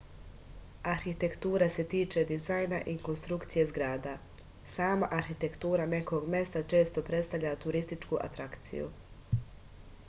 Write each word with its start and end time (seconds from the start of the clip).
arhitektura 0.91 1.67
se 1.75 1.83
tiče 1.91 2.23
dizajna 2.31 2.79
i 2.93 2.95
konstrukcije 3.03 3.65
zgrada 3.73 4.15
sama 4.77 5.11
arhitektura 5.19 5.87
nekog 5.93 6.27
mesta 6.37 6.63
često 6.75 7.07
predstavlja 7.13 7.55
turističku 7.67 8.23
atrakciju 8.31 8.91